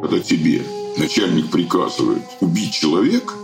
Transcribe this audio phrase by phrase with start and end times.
[0.00, 0.62] Когда тебе
[0.96, 3.34] начальник приказывает убить человека,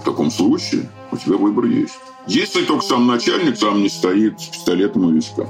[0.00, 1.98] в таком случае у тебя выбор есть.
[2.26, 5.46] Если только сам начальник сам не стоит с пистолетом у виска.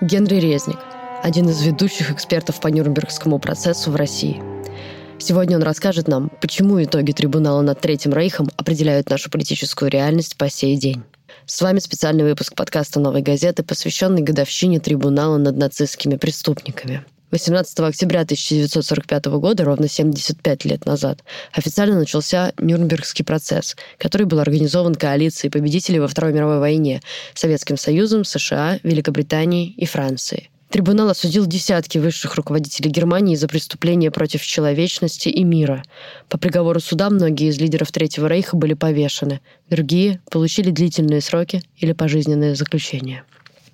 [0.00, 0.78] Генри Резник,
[1.22, 4.42] один из ведущих экспертов по Нюрнбергскому процессу в России.
[5.18, 10.50] Сегодня он расскажет нам, почему итоги трибунала над Третьим Рейхом определяют нашу политическую реальность по
[10.50, 11.04] сей день.
[11.46, 17.04] С вами специальный выпуск подкаста «Новой газеты», посвященный годовщине трибунала над нацистскими преступниками.
[17.32, 24.94] 18 октября 1945 года, ровно 75 лет назад, официально начался Нюрнбергский процесс, который был организован
[24.94, 27.00] коалицией победителей во Второй мировой войне
[27.34, 30.50] Советским Союзом, США, Великобританией и Францией.
[30.72, 35.82] Трибунал осудил десятки высших руководителей Германии за преступления против человечности и мира.
[36.30, 41.92] По приговору суда многие из лидеров Третьего Рейха были повешены, другие получили длительные сроки или
[41.92, 43.24] пожизненное заключение.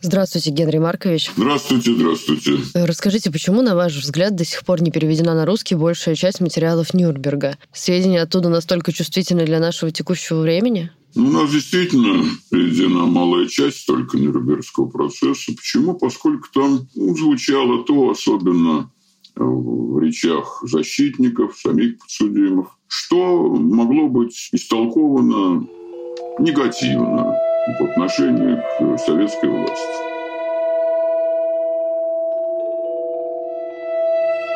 [0.01, 1.31] Здравствуйте, Генри Маркович.
[1.37, 2.57] Здравствуйте, здравствуйте.
[2.75, 6.95] Расскажите, почему, на ваш взгляд, до сих пор не переведена на русский большая часть материалов
[6.95, 7.59] Нюрнберга?
[7.73, 10.91] Сведения оттуда настолько чувствительны для нашего текущего времени?
[11.15, 15.53] Ну, нас действительно переведена малая часть только Нюрнбергского процесса.
[15.57, 15.95] Почему?
[15.95, 18.91] Поскольку там ну, звучало то, особенно
[19.35, 25.67] в речах защитников, самих подсудимых, что могло быть истолковано
[26.39, 27.35] негативно
[27.79, 30.09] в отношении к советской власти.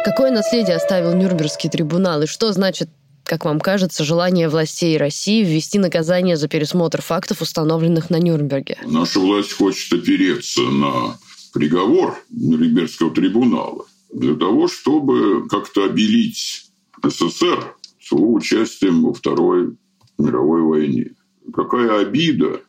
[0.04, 2.88] Какое наследие оставил Нюрнбергский трибунал и что значит
[3.24, 8.78] как вам кажется, желание властей России ввести наказание за пересмотр фактов, установленных на Нюрнберге?
[8.86, 11.18] Наша власть хочет опереться на
[11.52, 16.70] приговор Нюрнбергского трибунала для того, чтобы как-то обелить
[17.02, 19.76] СССР с его участием во Второй
[20.18, 21.12] мировой войне.
[21.54, 22.60] Какая обида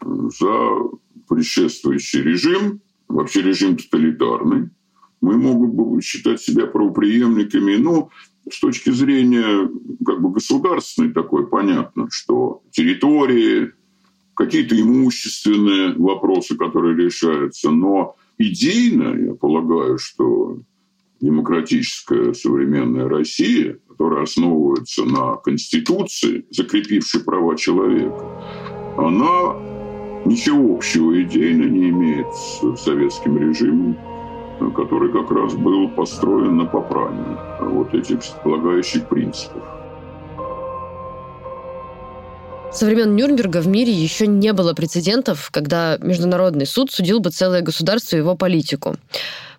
[0.00, 0.88] за
[1.28, 4.70] предшествующий режим, вообще режим тоталитарный.
[5.20, 8.10] Мы могут считать себя правоприемниками, но
[8.50, 9.68] с точки зрения
[10.04, 13.72] как бы государственной такой понятно, что территории,
[14.34, 20.58] какие-то имущественные вопросы, которые решаются, но идейно, я полагаю, что
[21.20, 28.24] демократическая современная Россия, которая основывается на Конституции, закрепившей права человека,
[28.96, 29.56] она
[30.24, 33.98] ничего общего идейно не имеет с советским режимом,
[34.74, 39.62] который как раз был построен на попрании вот этих полагающих принципов.
[42.72, 47.62] Со времен Нюрнберга в мире еще не было прецедентов, когда Международный суд судил бы целое
[47.62, 48.96] государство и его политику.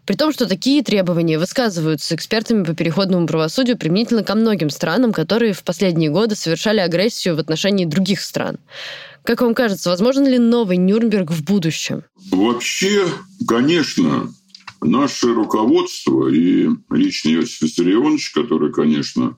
[0.06, 5.54] При том, что такие требования высказываются экспертами по переходному правосудию применительно ко многим странам, которые
[5.54, 8.58] в последние годы совершали агрессию в отношении других стран.
[9.24, 12.04] Как вам кажется, возможен ли новый Нюрнберг в будущем?
[12.32, 13.06] Вообще,
[13.48, 14.30] конечно,
[14.82, 19.38] наше руководство и лично Иосиф Виссарионович, который, конечно,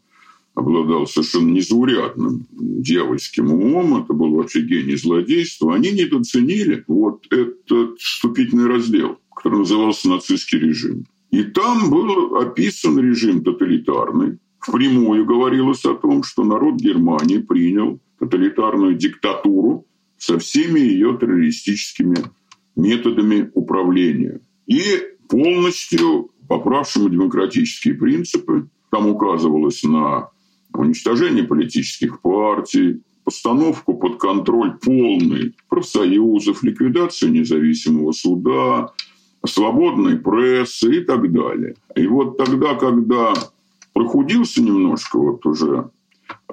[0.53, 8.67] обладал совершенно незаурядным дьявольским умом, это был вообще гений злодейства, они недооценили вот этот вступительный
[8.67, 11.05] раздел, который назывался «Нацистский режим».
[11.31, 14.39] И там был описан режим тоталитарный.
[14.59, 19.87] Впрямую говорилось о том, что народ Германии принял тоталитарную диктатуру
[20.17, 22.17] со всеми ее террористическими
[22.75, 24.41] методами управления.
[24.67, 24.81] И
[25.31, 28.67] полностью поправшему демократические принципы.
[28.91, 30.29] Там указывалось на
[30.73, 38.91] уничтожение политических партий, постановку под контроль полный профсоюзов, ликвидацию независимого суда,
[39.45, 41.75] свободной прессы и так далее.
[41.95, 43.33] И вот тогда, когда
[43.93, 45.89] прохудился немножко вот уже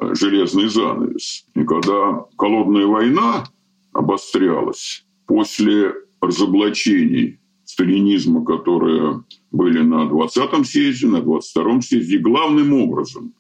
[0.01, 3.45] э, железный занавес, и когда холодная война
[3.93, 13.35] обострялась после разоблачений сталинизма, которые были на 20-м съезде, на 22-м съезде, главным образом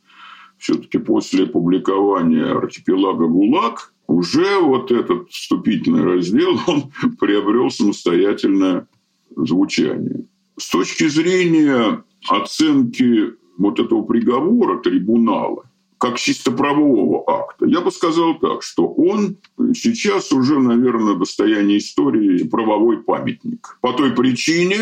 [0.58, 8.86] все-таки после публикования архипелага ГУЛАГ уже вот этот вступительный раздел, он приобрел самостоятельное
[9.34, 10.26] звучание.
[10.58, 15.68] С точки зрения оценки вот этого приговора трибунала,
[15.98, 17.66] как чисто правового акта.
[17.66, 19.36] Я бы сказал так, что он
[19.74, 23.78] сейчас уже, наверное, достояние истории правовой памятник.
[23.80, 24.78] По той причине,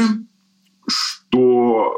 [0.87, 1.91] что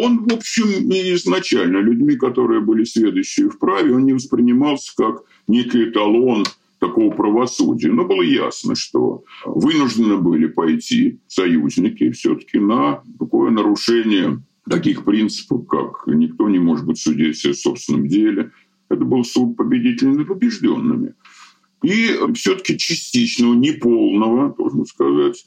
[0.00, 5.22] он, в общем, и изначально людьми, которые были следующие в праве, он не воспринимался как
[5.48, 6.44] некий эталон
[6.78, 7.90] такого правосудия.
[7.90, 16.06] Но было ясно, что вынуждены были пойти союзники все-таки на такое нарушение таких принципов, как
[16.06, 18.50] никто не может быть судьей в собственном деле,
[18.88, 21.14] это был суд победителями и побежденными.
[21.82, 25.44] И все-таки частичного, неполного, должен сказать,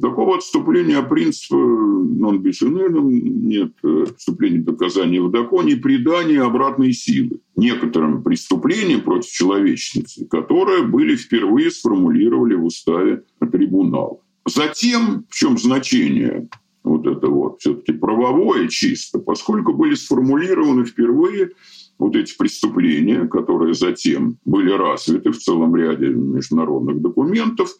[0.00, 3.72] Такого отступления принципа bis нет
[4.18, 12.54] вступления доказания в законе, предания обратной силы некоторым преступлениям против человечности, которые были впервые сформулировали
[12.56, 14.18] в уставе трибунала.
[14.46, 16.46] Затем, в чем значение
[16.84, 21.52] вот это вот все-таки правовое чисто, поскольку были сформулированы впервые
[21.98, 27.70] вот эти преступления, которые затем были развиты в целом ряде международных документов,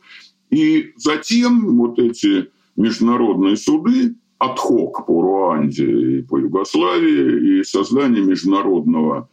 [0.51, 9.29] и затем вот эти международные суды отхок по Руанде и по Югославии и создание международного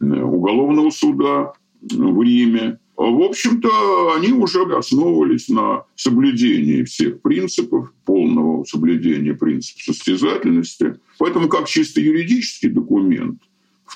[0.00, 2.78] э, уголовного суда в Риме.
[2.96, 10.96] В общем-то, они уже основывались на соблюдении всех принципов, полного соблюдения принципа состязательности.
[11.18, 13.40] Поэтому как чисто юридический документ,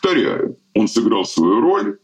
[0.01, 1.99] повторяю, он сыграл свою роль,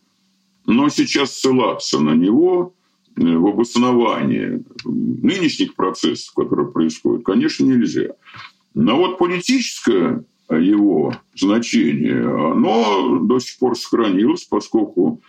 [0.66, 2.74] но сейчас ссылаться на него
[3.16, 8.14] Э, в обосновании нынешних процессов, которые происходят, конечно, нельзя.
[8.74, 15.20] Но вот политическое его значение, оно до сих пор сохранилось, поскольку,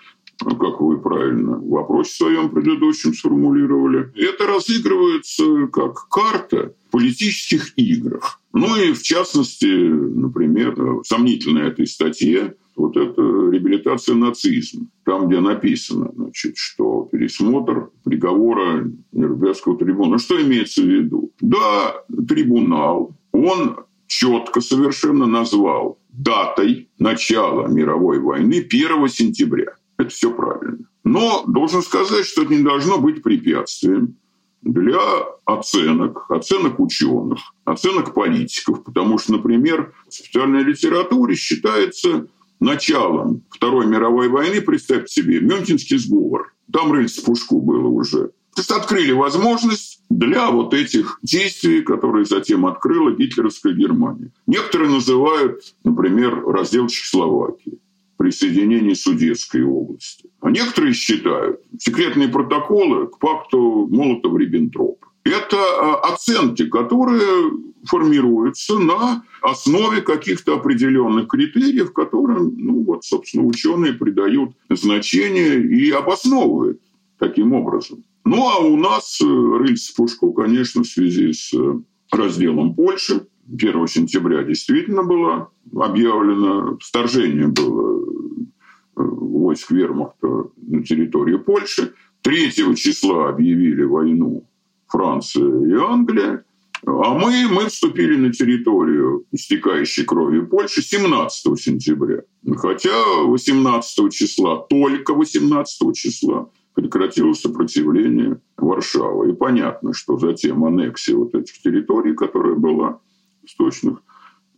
[0.51, 8.39] как вы правильно в вопросе своем предыдущем сформулировали, это разыгрывается как карта в политических играх.
[8.53, 14.87] Ну и в частности, например, в сомнительной этой статье вот это реабилитация нацизма.
[15.05, 20.17] Там, где написано, значит, что пересмотр приговора Нюрнбергского трибунала.
[20.17, 21.31] Что имеется в виду?
[21.39, 29.75] Да, трибунал, он четко совершенно назвал датой начала мировой войны 1 сентября.
[30.03, 30.79] Это все правильно.
[31.05, 34.17] Но должен сказать, что это не должно быть препятствием
[34.61, 34.99] для
[35.45, 42.27] оценок, оценок ученых, оценок политиков, потому что, например, в специальной литературе считается
[42.59, 46.53] началом Второй мировой войны, представьте себе, Мюнхенский сговор.
[46.71, 48.31] Там рыльце пушку было уже.
[48.55, 54.31] То есть открыли возможность для вот этих действий, которые затем открыла гитлеровская Германия.
[54.47, 57.79] Некоторые называют, например, раздел Чехословакии
[58.17, 60.29] присоединение Судетской области.
[60.41, 65.07] А некоторые считают секретные протоколы к пакту Молотова-Риббентропа.
[65.23, 67.51] Это а, оценки, которые
[67.85, 76.81] формируются на основе каких-то определенных критериев, которым, ну вот, собственно, ученые придают значение и обосновывают
[77.19, 78.03] таким образом.
[78.25, 81.79] Ну а у нас э, рыльце пушку, конечно, в связи с э,
[82.11, 90.27] разделом Польши 1 сентября действительно было объявлено, вторжение было э, войск вермахта
[90.57, 91.93] на территорию Польши.
[92.21, 94.45] 3 числа объявили войну
[94.87, 96.45] Франция и Англия.
[96.85, 102.23] А мы, мы вступили на территорию истекающей кровью Польши 17 сентября.
[102.57, 109.31] Хотя 18 числа, только 18 числа прекратилось сопротивление Варшавы.
[109.31, 112.99] И понятно, что затем аннексия вот этих территорий, которая была
[113.43, 113.99] источных.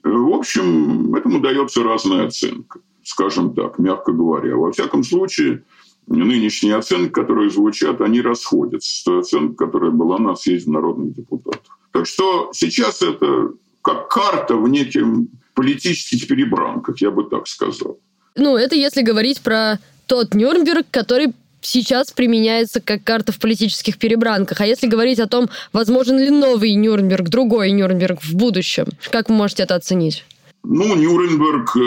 [0.05, 4.55] В общем, этому дается разная оценка, скажем так, мягко говоря.
[4.55, 5.63] Во всяком случае,
[6.05, 11.79] нынешние оценки, которые звучат, они расходятся с той оценкой, которая была на съезде народных депутатов.
[11.91, 17.97] Так что сейчас это как карта в неким политических перебранках, я бы так сказал.
[18.35, 21.33] Ну, это если говорить про тот Нюрнберг, который
[21.65, 24.61] сейчас применяется как карта в политических перебранках.
[24.61, 29.35] А если говорить о том, возможен ли новый Нюрнберг, другой Нюрнберг в будущем, как вы
[29.35, 30.23] можете это оценить?
[30.63, 31.79] Ну, Нюрнберг э,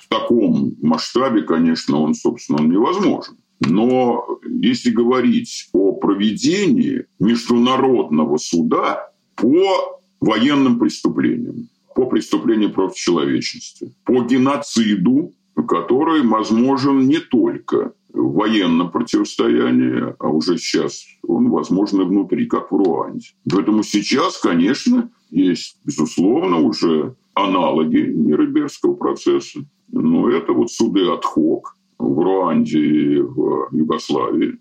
[0.00, 3.36] в таком масштабе, конечно, он, собственно, он невозможен.
[3.60, 14.22] Но если говорить о проведении международного суда по военным преступлениям, по преступлениям против человечности, по
[14.22, 15.32] геноциду,
[15.66, 22.76] который возможен не только в военном противостоянии, а уже сейчас он возможен внутри, как в
[22.76, 23.28] Руанде.
[23.50, 29.60] Поэтому сейчас, конечно, есть, безусловно, уже аналоги Нюрнбергского процесса.
[29.92, 34.58] Но это вот суды отхок в Руанде и в Югославии,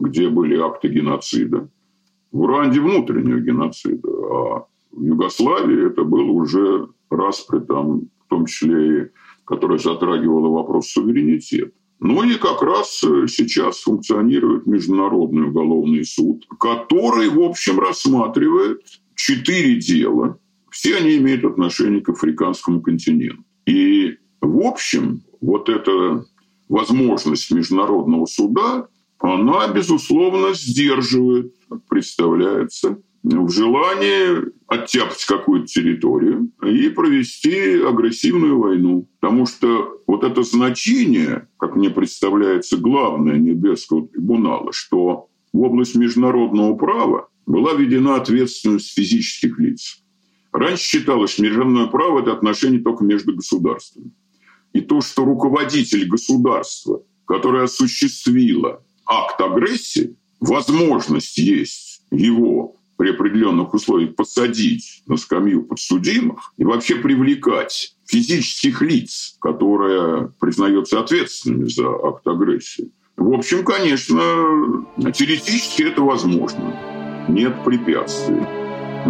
[0.00, 1.68] где были акты геноцида.
[2.32, 9.02] В Руанде внутреннего геноцида, а в Югославии это было уже распри, там, в том числе
[9.02, 9.06] и
[9.44, 11.70] которая затрагивала вопрос суверенитета.
[12.00, 18.80] Ну и как раз сейчас функционирует Международный уголовный суд, который, в общем, рассматривает
[19.14, 20.38] четыре дела.
[20.70, 23.44] Все они имеют отношение к африканскому континенту.
[23.66, 26.24] И, в общем, вот эта
[26.68, 31.54] возможность международного суда она, безусловно, сдерживает,
[31.88, 39.08] представляется, в желании оттяпать какую-то территорию и провести агрессивную войну.
[39.20, 46.74] Потому что вот это значение, как мне представляется, главное Небесского трибунала, что в область международного
[46.76, 50.02] права была введена ответственность физических лиц.
[50.52, 54.10] Раньше считалось, что международное право– это отношение только между государствами.
[54.72, 64.14] И то, что руководитель государства, которое осуществило акт агрессии, возможность есть его при определенных условиях
[64.14, 72.92] посадить на скамью подсудимых и вообще привлекать физических лиц, которые признаются ответственными за акт агрессии.
[73.16, 74.20] В общем, конечно,
[75.12, 76.74] теоретически это возможно.
[77.28, 78.42] Нет препятствий.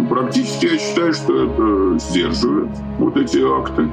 [0.09, 3.89] Практически я считаю, что это сдерживает вот эти акты.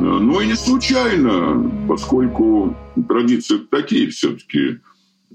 [0.00, 2.76] Ну и не случайно, поскольку
[3.08, 4.80] традиции такие все-таки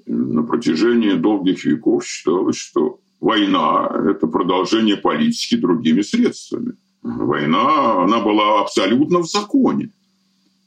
[0.05, 6.73] на протяжении долгих веков считалось, что война– это продолжение политики другими средствами.
[7.01, 9.89] Война, она была абсолютно в законе.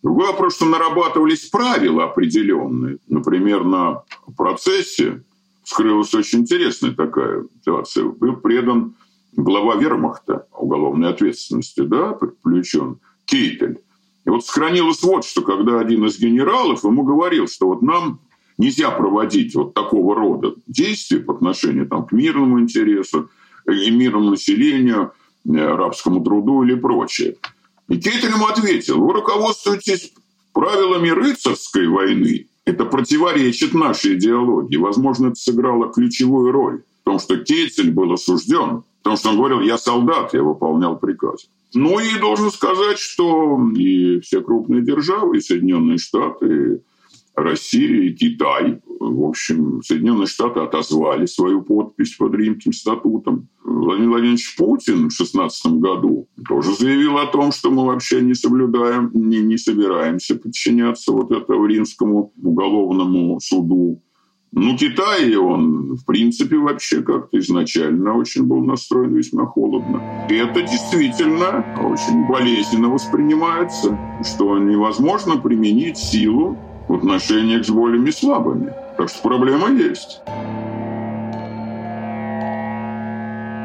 [0.03, 2.99] Другой вопрос, что нарабатывались правила определенные.
[3.09, 4.03] Например, на
[4.37, 5.23] процессе
[5.65, 8.05] скрылась очень интересная такая ситуация.
[8.05, 8.95] Был предан
[9.37, 13.79] глава вермахта уголовной ответственности, да, привлечен Кейтель.
[14.25, 18.21] И вот сохранилось вот, что когда один из генералов ему говорил, что вот нам
[18.59, 23.31] нельзя проводить вот такого рода действия по отношению там, к мирному интересу,
[23.67, 25.13] и мирному населению,
[25.45, 27.37] э, арабскому труду или прочее.
[27.89, 30.13] И Кейтель ему ответил, вы руководствуетесь
[30.53, 32.47] правилами рыцарской войны.
[32.65, 34.77] Это противоречит нашей идеологии.
[34.77, 39.61] Возможно, это сыграло ключевую роль в том, что Кейтель был осужден, потому что он говорил,
[39.61, 41.49] я солдат, я выполнял приказы.
[41.75, 46.83] Ну и должен сказать, что и все крупные державы, и Соединенные Штаты,
[47.35, 48.81] Россия и Китай.
[49.01, 53.49] В общем, Соединенные Штаты отозвали свою подпись под Римским статутом.
[53.65, 59.11] Владимир Владимирович Путин в 2016 году тоже заявил о том, что мы вообще не соблюдаем,
[59.15, 64.03] не, не собираемся подчиняться вот этому римскому уголовному суду.
[64.55, 70.27] Ну, Китай, он, в принципе, вообще как-то изначально очень был настроен весьма холодно.
[70.29, 76.59] И это действительно очень болезненно воспринимается, что невозможно применить силу
[76.89, 78.73] в отношениях с более слабыми.
[78.97, 80.21] Так что проблема есть.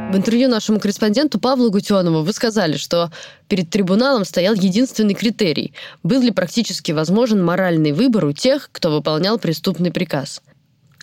[0.09, 3.11] В интервью нашему корреспонденту Павлу Гутенову вы сказали, что
[3.49, 9.37] перед трибуналом стоял единственный критерий– был ли практически возможен моральный выбор у тех, кто выполнял
[9.37, 10.41] преступный приказ.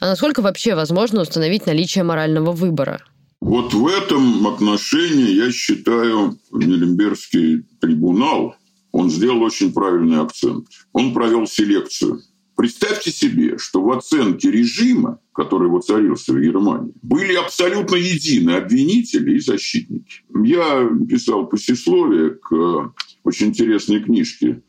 [0.00, 3.00] А насколько вообще возможно установить наличие морального выбора?
[3.42, 8.56] Вот в этом отношении я считаю Нюрнбергский трибунал
[8.94, 10.68] он сделал очень правильный акцент.
[10.92, 12.20] Он провел селекцию.
[12.56, 19.40] Представьте себе, что в оценке режима, который воцарился в Германии, были абсолютно едины обвинители и
[19.40, 20.22] защитники.
[20.44, 24.62] Я писал послесловие к очень интересной книжке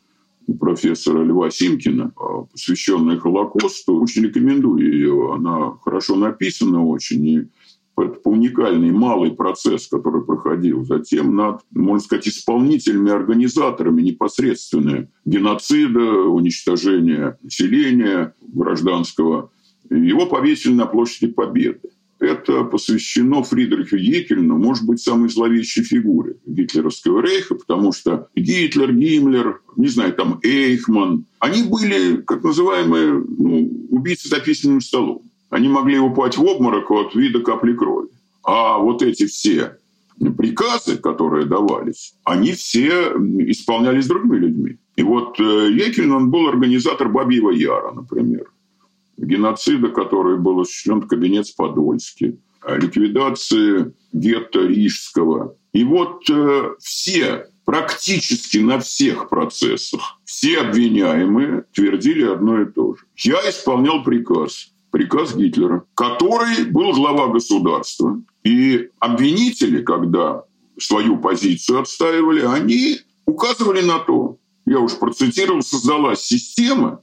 [0.59, 2.11] профессора Льва Симкина,
[2.51, 4.01] посвященной Холокосту.
[4.01, 5.35] Очень рекомендую ее.
[5.35, 7.27] Она хорошо написана очень.
[7.27, 7.41] И
[8.03, 10.83] это уникальный малый процесс, который проходил.
[10.85, 19.51] Затем над, можно сказать, исполнителями, организаторами непосредственно геноцида, уничтожения населения гражданского.
[19.89, 21.79] Его повесили на площади Победы.
[22.19, 29.61] Это посвящено Фридриху Екельну, может быть, самой зловещей фигуре гитлеровского рейха, потому что Гитлер, Гиммлер,
[29.75, 35.23] не знаю, там Эйхман, они были, как называемые, ну, убийцы за письменным столом.
[35.55, 38.09] Они могли упасть в обморок от вида капли крови.
[38.43, 39.77] А вот эти все
[40.37, 43.13] приказы, которые давались, они все
[43.47, 44.77] исполнялись другими людьми.
[44.97, 48.51] И вот э, Екелин, он был организатор Бабьего Яра, например.
[49.15, 52.35] Геноцида, который был осуществлен в кабинет Подольске,
[52.67, 55.55] ликвидации гетто Рижского.
[55.71, 63.05] И вот э, все, практически на всех процессах, все обвиняемые твердили одно и то же.
[63.15, 68.21] Я исполнял приказ приказ Гитлера, который был глава государства.
[68.45, 70.43] И обвинители, когда
[70.79, 77.01] свою позицию отстаивали, они указывали на то, я уж процитировал, создалась система,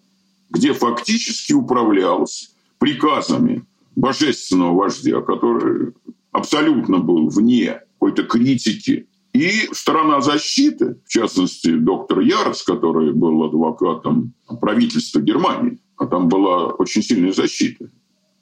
[0.48, 3.62] где фактически управлялась приказами
[3.94, 5.92] божественного вождя, который
[6.30, 9.06] абсолютно был вне какой-то критики.
[9.34, 14.32] И сторона защиты, в частности, доктор Ярос, который был адвокатом
[14.62, 17.88] правительства Германии, а там была очень сильная защита.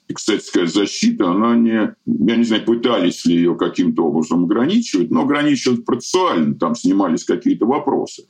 [0.07, 1.93] И, кстати сказать, защита, она не...
[2.07, 7.67] Я не знаю, пытались ли ее каким-то образом ограничивать, но ограничивать процессуально, там снимались какие-то
[7.67, 8.25] вопросы.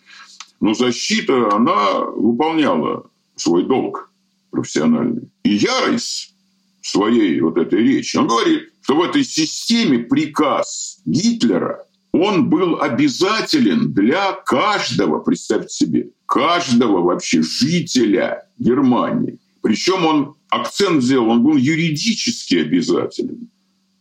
[0.59, 4.11] Но защита, она выполняла свой долг
[4.49, 5.31] профессиональный.
[5.43, 6.33] И Ярис
[6.81, 12.81] в своей вот этой речи, он говорит, что в этой системе приказ Гитлера, он был
[12.81, 19.39] обязателен для каждого, представьте себе, каждого вообще жителя Германии.
[19.61, 23.49] Причем он акцент сделал, он был юридически обязателен.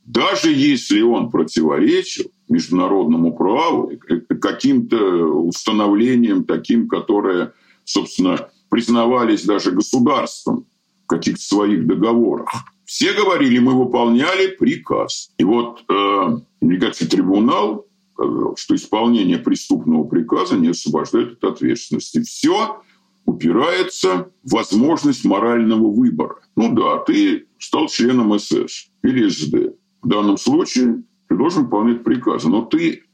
[0.04, 3.92] Даже если он противоречил международному праву,
[4.40, 7.52] каким-то установлениям таким, которые,
[7.84, 10.66] собственно, признавались даже государством
[11.04, 12.48] в каких-то своих договорах.
[12.84, 15.30] Все говорили, мы выполняли приказ.
[15.38, 17.86] И вот э, Иммиграции трибунал
[18.20, 22.22] сказал, что исполнение преступного приказа не освобождает от ответственности.
[22.22, 22.82] Все
[23.24, 26.36] упирается в возможность морального выбора.
[26.56, 29.76] Ну да, ты стал членом СС или СД.
[30.02, 32.48] В данном случае ты должен выполнять приказы.
[32.48, 33.04] Но ты,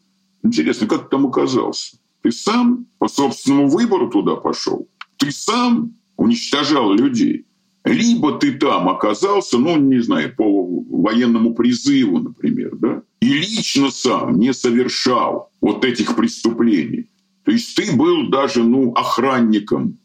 [0.42, 1.98] интересно, как ты там оказался?
[2.22, 4.88] Ты сам по собственному выбору туда пошел?
[5.16, 7.46] Ты сам уничтожал людей?
[7.86, 10.44] Либо ты там оказался, ну, не знаю, по
[10.90, 17.06] военному призыву, например, да, и лично сам не совершал вот этих преступлений.
[17.44, 19.98] То есть ты был даже, ну, охранником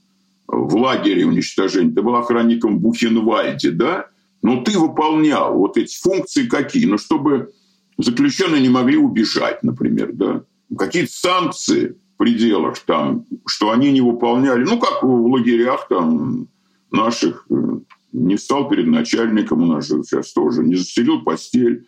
[0.47, 4.05] в лагере уничтожения, ты был охранником в Бухенвальде, да,
[4.43, 6.85] но ты выполнял вот эти функции какие?
[6.85, 7.51] Ну, чтобы
[7.97, 10.43] заключенные не могли убежать, например, да.
[10.77, 16.47] Какие-то санкции в пределах там, что они не выполняли, ну, как в лагерях там
[16.91, 17.47] наших,
[18.11, 21.87] не встал перед начальником, у нас же сейчас тоже, не застелил постель.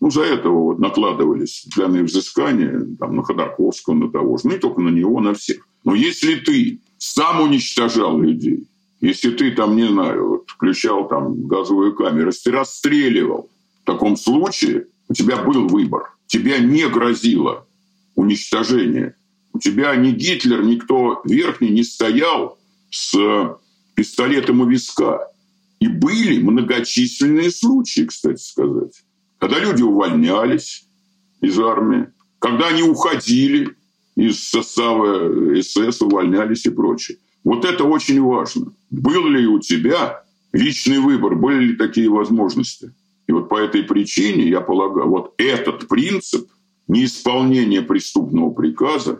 [0.00, 4.58] Ну, за этого вот накладывались данные взыскания там, на Ходорковского, на того же, ну, не
[4.58, 5.66] только на него, на всех.
[5.84, 8.66] Но если ты сам уничтожал людей,
[9.00, 13.50] если ты там, не знаю, вот, включал там газовую камеру, если ты расстреливал,
[13.82, 16.12] в таком случае у тебя был выбор.
[16.26, 17.66] Тебя не грозило
[18.14, 19.14] уничтожение.
[19.52, 22.58] У тебя ни Гитлер, никто верхний не стоял
[22.90, 23.14] с
[23.98, 25.26] пистолетом у виска.
[25.80, 29.02] И были многочисленные случаи, кстати сказать,
[29.38, 30.84] когда люди увольнялись
[31.40, 32.06] из армии,
[32.38, 33.76] когда они уходили
[34.14, 37.18] из состава СС, увольнялись и прочее.
[37.42, 38.72] Вот это очень важно.
[38.90, 42.94] Был ли у тебя личный выбор, были ли такие возможности?
[43.26, 46.48] И вот по этой причине, я полагаю, вот этот принцип
[46.86, 49.18] неисполнения преступного приказа,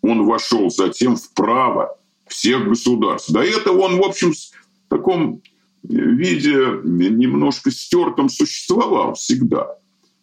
[0.00, 1.96] он вошел затем в право
[2.30, 3.30] всех государств.
[3.30, 5.42] До этого он, в общем, в таком
[5.82, 9.76] виде немножко стертом существовал всегда,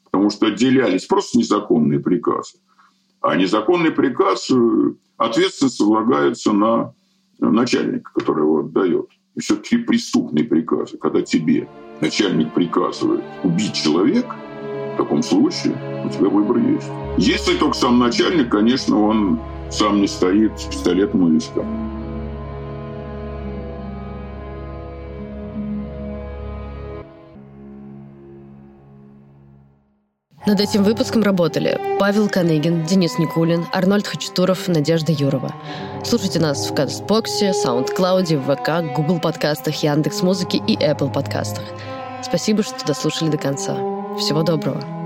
[0.05, 2.57] потому что отделялись просто незаконные приказы.
[3.21, 6.93] А незаконный приказ, э, ответственность возлагается на
[7.39, 9.07] начальника, который его отдает.
[9.37, 11.67] Все-таки преступные приказы, когда тебе
[11.99, 14.35] начальник приказывает убить человека,
[14.93, 15.73] в таком случае
[16.05, 16.87] у тебя выбор есть.
[17.17, 19.39] Если только сам начальник, конечно, он
[19.71, 21.65] сам не стоит с пистолетом у виска.
[30.47, 35.53] Над этим выпуском работали Павел Каныгин, Денис Никулин, Арнольд Хачатуров, Надежда Юрова.
[36.05, 41.65] Слушайте нас в Кастбоксе, SoundCloud, ВК, Google подкастах, Яндекс.Музыке и Apple подкастах.
[42.23, 43.73] Спасибо, что дослушали до конца.
[44.17, 44.96] Всего доброго.